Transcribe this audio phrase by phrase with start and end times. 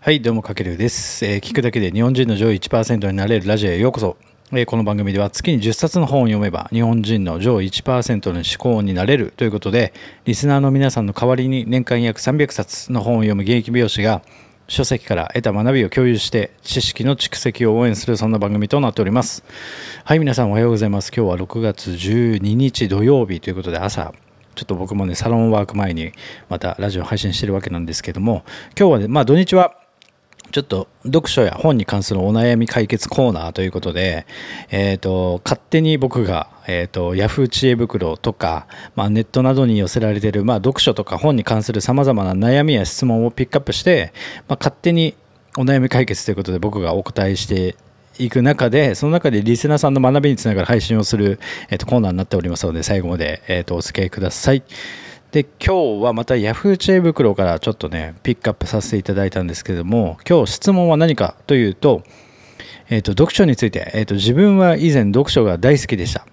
[0.00, 4.16] はい、どうも、かけるです、えー聞くだけで日本人の上位1%になれるラジオへようこそ。
[4.52, 9.92] えーこの番組では月に10冊の本を読めば日本人の上位1%の思考になれるということで、
[10.24, 14.22] リスナーの皆さんの代わりに年間約300冊の本を読む現役美容師が
[14.68, 19.42] 書籍から得た学びを共有して知識の蓄積を応援するそんな番組となっております。
[20.04, 21.10] はい、皆さんおはようございます。
[21.10, 24.12] 今日は6月12日土曜日ということで朝、
[24.54, 26.12] ちょっと僕もね、サロンワーク前に
[26.48, 28.44] またラジオ配信してるわけなんですけども、
[28.78, 29.74] 今日はね、まあ土日は
[30.52, 34.26] ちょっと読書や本に関するお悩み解決コーナーということで、
[34.70, 44.12] えー、と勝手に僕が、えー、と Yahoo 知恵袋とか、まあ、ネットなどに寄せられている、まあ、読書とか本に関するさまざまな悩みや質問をピックアップして、
[44.48, 45.14] まあ、勝手に
[45.56, 47.76] お悩み解決ということで僕がお答えして
[48.18, 51.38] いく中でその中でリスナーさんの学びにつながる配信をする、
[51.70, 54.62] えー、とコーナーになっておりますので最後まで、えー、とお付き合いください。
[55.32, 62.02] で今日はまた Yahoo 知恵袋からちょっとねピックアップさせていただいたんですけども今日質問は何かというと,、
[62.88, 66.26] えー、と読書について、えー、と自分は以前読書が大好きでした。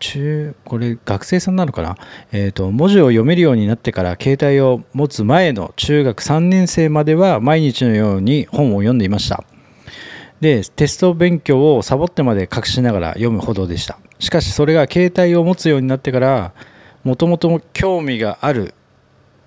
[0.00, 1.96] 中これ学生さんなのかな、
[2.32, 9.44] えー、と文字を読めるようになってから携帯を持つ前の中学3年生までは毎日のように本を読んでいました。
[10.40, 13.98] でテスト勉強をサボってまで隠しながら読むほどでした。
[14.18, 16.52] しかしそれが携帯を持つようになってから
[17.04, 18.74] もともと興味がある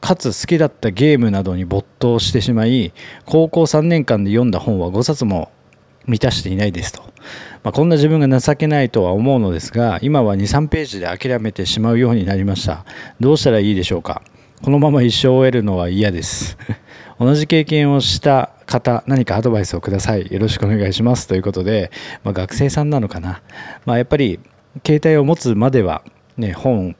[0.00, 2.92] かつ好きだったゲームなどに没頭してしまい
[3.24, 5.50] 高校3年間で読んだ本は5冊も
[6.06, 7.02] 満たしていないですと、
[7.62, 12.84] まあ、こんな自分が情けないとは思うのですが今は23ページで諦めてしまうようになりました。
[13.20, 14.22] どうしたらいいでしょうか？
[14.62, 16.56] このまま一生終えるのは嫌です。
[17.20, 20.26] 同じ経験をした方何かアドバイスをください。
[20.30, 21.28] よろしくお願いします。
[21.28, 21.90] ということで、
[22.24, 23.42] まあ、学生さんなのかな、
[23.84, 24.40] まあ、やっぱり
[24.86, 26.02] 携帯を持つまでは
[26.36, 26.96] ね本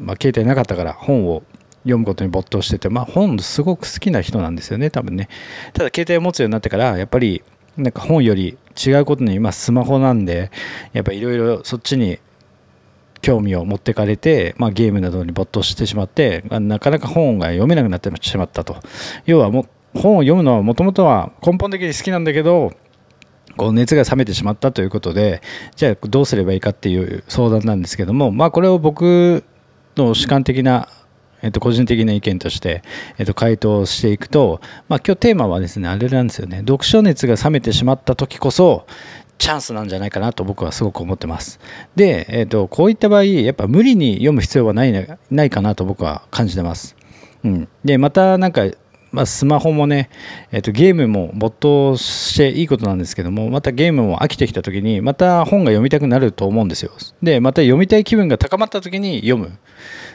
[0.00, 1.42] まあ、携帯なかったから本を
[1.82, 5.28] 読むことに没頭してて、まあ、本すごく好きな人なんですよね多分ね。
[5.72, 7.42] ただ携帯を持つようになってからやっぱり
[7.76, 10.50] なんか本より違うことに今スマホなんで
[10.92, 12.18] やっぱいろいろそっちに
[13.22, 18.76] 興味を持ってかれて、まあ、ゲームなどに没頭してしまってなかなか本が読めなくなってしまったと。
[19.26, 22.72] 要はも本を読むのはもともとは根本的に好きなんだけど
[23.56, 25.42] こう熱が冷めてしまったということで
[25.74, 29.42] じゃあどうすればいいかっていう相談なんですけどもまあこれを僕
[29.96, 30.88] の主観的な、
[31.42, 32.82] えっと、個人的な意見として、
[33.18, 36.58] えっと、回答していくと、まあ、今日テーマはですねあれなんですよね。
[36.58, 38.86] 読書熱が冷めてしまった時こそ
[39.38, 41.60] チャンスなんじゃないかなと僕はすごく思ってます。
[41.96, 46.94] で、えっと、こういった場合やっぱ無理に読む必要はないないかなと僕は感じてます、
[47.42, 48.64] うん、でまたなんか
[49.12, 50.08] まあ、スマホもね、
[50.52, 56.92] えー、とゲームも没頭していいことなんですけどもまたゲームも飽きてきた時にまた本が読みたくなると思うんですよ。
[57.22, 59.52] でまた読みたい気分が高まった時に読む、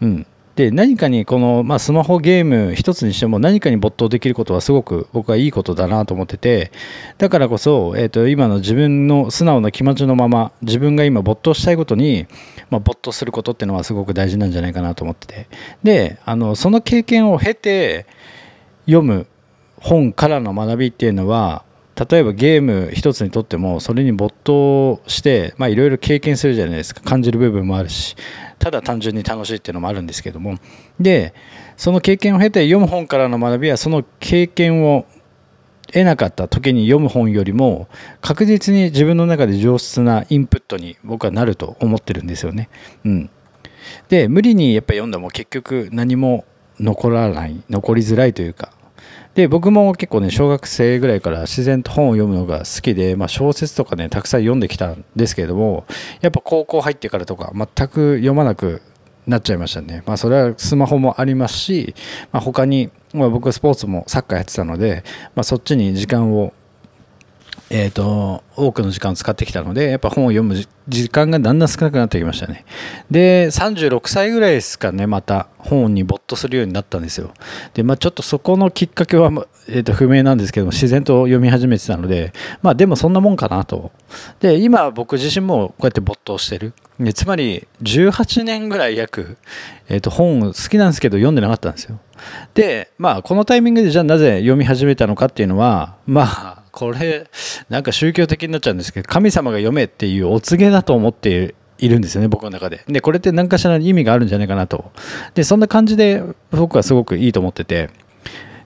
[0.00, 0.26] うん、
[0.56, 6.72] で何かにこの、まあ、スマホゲーム一つにしても何かに没頭できることはすごく僕はいいことだなと思ってて
[7.18, 12.26] だからこそ、えー、と今の自分の素直な気持ちのまま自分が今没頭したいことに、
[12.70, 15.46] まあ、没頭することっていうのはすごく大事なんじゃないかなと思ってて。
[15.82, 18.06] であのその経験を経て
[18.86, 19.26] 読む
[19.80, 21.64] 本からの学びっていうのは
[21.96, 27.00] 例えばゲーム一つにとってもそれに没頭していろいろ経験するじゃないですか。
[27.00, 28.16] 感じる部分もあるし
[28.58, 30.58] ただ単純に楽しいっていうのもあるんですけども。
[31.00, 31.32] で
[31.78, 35.06] その経験を経て読む本からの学びはその経験を
[35.86, 37.88] 得なかった時に読む本よりも
[38.20, 42.68] 確実に自分の中で上質なインプットに僕はなると思ってるんですよね。
[43.04, 43.30] うん、
[44.08, 46.44] で無理にやっぱ読んでも結局何も
[46.78, 48.72] 残らない残りづらいというか
[49.34, 55.84] で僕も結構ね小学生ぐらいから自然と本を読むのが好きで、まあ、小説とかねたくさん読んできたんですけれども
[56.20, 58.80] やっぱ高校入ってからとか全く読まなく
[59.26, 61.94] なっちゃいましたね、まあ、それはスマホもありますし、
[62.32, 65.02] まあ、他に、まあ、僕はスポーツもサッカーやってたので、
[65.34, 66.52] まあ、そっちに時間を
[67.68, 70.54] えーと、多くの時間を使ってきたのでやっぱ本を読む
[70.88, 72.64] 時間がだんだん少なくなってきましたね。
[73.10, 77.34] で36歳ぐらいですかねまた本に没頭するようになったんですよ。
[77.74, 79.30] で、まあ、ちょっとそこのきっかけは、
[79.68, 82.32] えー、と不明なんですけども自然と読み始めてたので
[82.62, 83.90] まあでもそんなもんかなと。
[84.38, 86.72] で今僕自身もこうやって没頭してる。
[87.00, 89.38] でつまり18年ぐらい約、
[89.88, 91.98] えー、と本好きなんですけど読んでなかったんですよ。
[92.54, 97.26] でまあこのタイミングでじゃあなぜ読み始めたのかっていうのはまあこれ
[97.70, 102.84] なんか宗教的になっちゃうんですけど神様が読めっていうお告げだと思っているんですよね僕の中で。
[102.86, 104.92] でこれって何かしらの意味があるんじゃないかなと。
[105.34, 107.88] でそんな感じで僕はすごくいいと思ってて。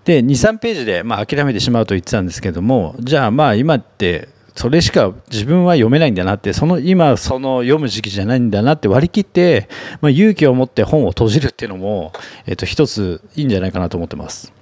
[0.04, 9.68] で23ページで、まあ、諦めてしまうと言ってたんですけどもじゃあまあ今ってそれしか自分は読めないんだなってその今その読む時期じゃないんだなって割り切って、
[10.00, 12.12] まあ、勇気を持って本を閉じるっていうのも、
[12.46, 14.52] えっと、一ついいんじゃないかなと思ってます。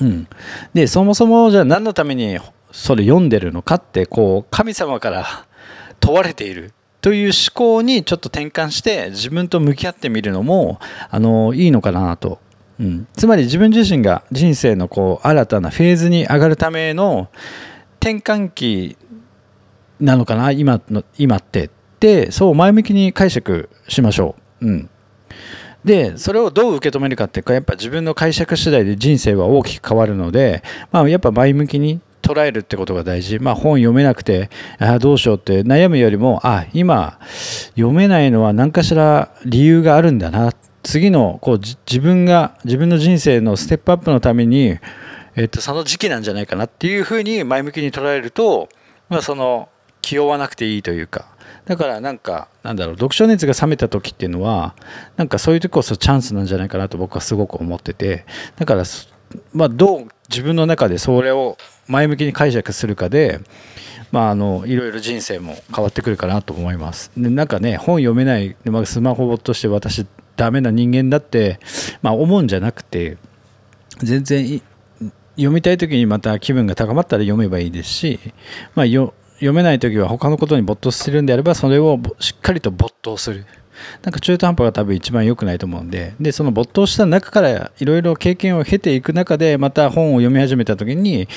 [0.00, 0.28] うん、
[0.74, 2.38] でそもそもじゃあ何のために
[2.72, 5.46] それ読んでるのかってこう神様から
[6.00, 10.78] 問われているという思考にちょっと転換して自分と向き合ってみるのも
[11.10, 12.38] あのいいのかなと、
[12.78, 17.28] うん、つまり自分自身が人生のこう新たなフェーズに上がるための
[18.00, 18.96] 転換期
[19.98, 21.70] なのかな今の今って。
[22.00, 24.66] ってそう前向きに解釈しましょう。
[24.66, 24.90] うん。
[25.84, 30.62] でそれをどう受け止めるかっていうかやっぱ自分の解釈次第で人生は大きく変わるので、
[30.92, 37.18] まあ、やっぱ前向きに捉えるってことが大事、まあ、本読めなくてあどうしようって悩むよりもあ今
[37.70, 40.52] 読めないのは何かしら理由があるんだな。
[40.82, 44.78] 次のこう自分が自分の人生のステップアップのために、
[45.36, 48.70] えっと、その時期なんじゃないかなっていうふうに前向きに捉えると、
[49.10, 49.68] まあ、その
[50.02, 51.26] 気負わなくていいというか
[51.64, 54.74] だからなんかなんだろう読書熱が冷めた時っていうのは
[55.16, 58.24] なんかそういう時こそチャンスなんじゃないかなと僕はすごく思ってて
[58.56, 58.84] だから
[59.52, 61.56] まあどう自分の中でそれを
[61.86, 63.40] 前向きに解釈するかで
[64.12, 67.12] まあ、あのいろいろ人生も変わってくるかなと思います。
[67.16, 70.06] でなんかね本読めない、スマホとして私
[70.36, 71.60] ダメな人間だって、
[72.02, 73.18] まあ、思うんじゃなくて
[73.98, 74.60] 全然
[75.36, 78.18] 読みたい時にまた気分が高まったら読めばいいですし、
[78.74, 83.46] まあ、よ読めない時は他のことに没頭するんであればそれをしっかりと没頭する
[84.02, 91.28] なんか中途半端が多分一番良くないと思うんででその没頭した中からいろいろ経験を経ていく中でまた本を読み始めた時に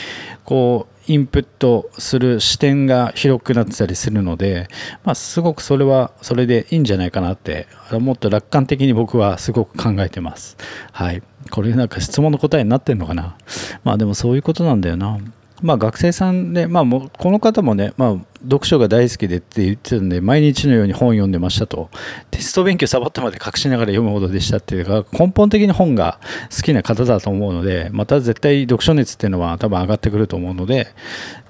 [0.43, 4.69] こうインプットする視点が広くなってたりするので、
[5.03, 10.55] まあ、すごくそれはそれでいいんじゃないかなってもっと楽観的に僕はすごく考えてます。
[10.93, 11.21] はい、
[11.51, 13.35] これなんか質問の答えになってんのかな
[13.83, 15.19] まあでもそういうことなんだよな。
[15.63, 21.89] まあ、学生さんで、まあ、もこの方もね、まあ、読書が大好きでって言ってたんで毎日のように本読んでましたと
[22.31, 26.19] テスト勉強サボったまで隠しながら読むほどでしたっていうか根本的に本が
[26.53, 30.89] 好きな方だと思うのでまた絶対読書熱っていうのは多分上がってくると思うので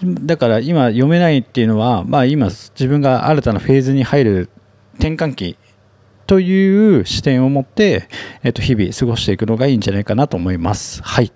[0.04, 4.50] だから今読めないっていうのは、まあ、今自分が新たなフェーズに入る
[5.00, 5.58] 転換期
[6.28, 8.08] という視点を持って、
[8.44, 11.02] えっと、日々過ごしていくのがいいんじゃないかなと思います。
[11.04, 11.32] はい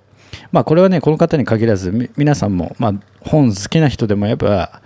[0.51, 4.81] まあ、これはねこの方に限らず皆さんも、まあ、本好きな人でもやっぱ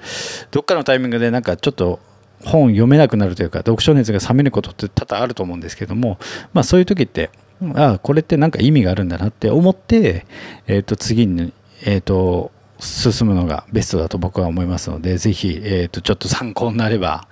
[0.52, 2.00] どっかのタイミングでなんかちょっと
[2.44, 6.18] 本読めなくなるというか読書熱が冷めることって多々あると思うんですけども、
[6.54, 7.30] まあ、そういう時って
[7.76, 10.26] ああこれって何か意味があるんだなって思って、
[10.68, 11.54] えー、と次に、
[11.86, 17.28] えー、と進むのがベストだと僕は思いますのでぜひ、えー、とちょっと参考になれば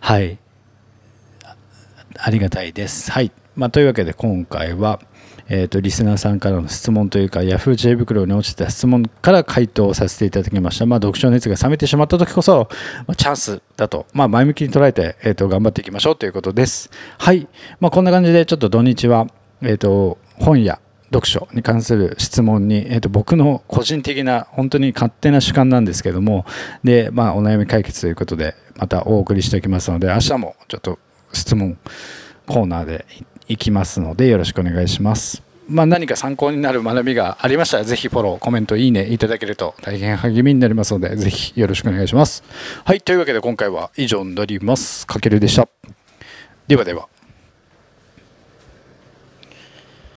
[0.00, 0.38] はい。
[2.24, 3.10] ありがたいです。
[3.10, 5.00] はい、まあ、というわけで今回は
[5.48, 7.76] えーと、リスナーさんからの質問というか Yahoo!
[7.76, 12.68] 知恵袋に落ちた質問から回答させていただきました、まあ、読書熱が冷めてしまった時こそ、
[13.06, 17.48] まあ、チャンスだと、まあ、前向きに捉えて、えーと、頑張っていきましょうということですはい、
[17.80, 19.26] まあ、こんな感じでちょっと土日は、
[19.60, 26.46] えーと、本や読書に関する質問に、えーと、僕の個人的な本当に勝手な主観なんですけども
[26.84, 30.98] で、まあ、お悩み解決ということでまたお送りしておきますので明日もちょっと
[31.32, 31.78] 質問
[32.46, 33.06] コーナーで
[33.48, 35.42] いきますのでよろしくお願いします。
[35.68, 42.42] まあ、何か参考になる学びがありましたら、ぜひフォロー、コメント、いいねいただけると大変励みになりますので、ぜひよろしくお願いします。
[42.84, 45.06] はい、というわけで今回は以上になります。
[45.06, 45.68] かけるでした。
[46.66, 47.11] ではでは。